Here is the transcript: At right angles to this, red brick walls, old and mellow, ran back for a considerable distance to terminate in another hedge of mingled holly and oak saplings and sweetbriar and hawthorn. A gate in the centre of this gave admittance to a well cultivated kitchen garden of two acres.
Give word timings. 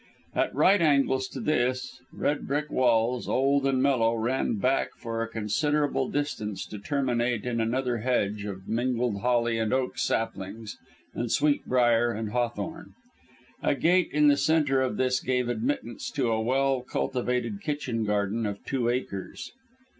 At 0.33 0.55
right 0.55 0.81
angles 0.81 1.27
to 1.27 1.39
this, 1.39 2.01
red 2.11 2.47
brick 2.47 2.71
walls, 2.71 3.29
old 3.29 3.67
and 3.67 3.83
mellow, 3.83 4.15
ran 4.15 4.55
back 4.55 4.95
for 4.97 5.21
a 5.21 5.27
considerable 5.29 6.09
distance 6.09 6.65
to 6.69 6.79
terminate 6.79 7.45
in 7.45 7.61
another 7.61 7.99
hedge 7.99 8.45
of 8.45 8.67
mingled 8.67 9.21
holly 9.21 9.59
and 9.59 9.71
oak 9.71 9.99
saplings 9.99 10.75
and 11.13 11.31
sweetbriar 11.31 12.13
and 12.13 12.31
hawthorn. 12.31 12.95
A 13.61 13.75
gate 13.75 14.09
in 14.11 14.27
the 14.27 14.37
centre 14.37 14.81
of 14.81 14.97
this 14.97 15.19
gave 15.19 15.47
admittance 15.49 16.09
to 16.15 16.31
a 16.31 16.41
well 16.41 16.81
cultivated 16.81 17.61
kitchen 17.61 18.03
garden 18.03 18.47
of 18.47 18.65
two 18.65 18.89
acres. 18.89 19.51